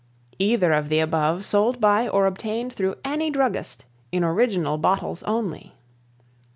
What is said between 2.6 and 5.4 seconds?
through any druggist in original bottles